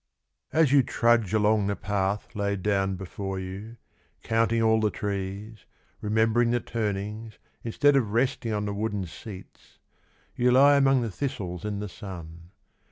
[0.51, 3.77] As you trudge along the path Laid down before you,
[4.23, 5.67] Counting all the trees
[6.01, 9.77] Remembering the turni; Instead of resting on the wooden seats
[10.35, 12.49] You he among the thistles in the sun.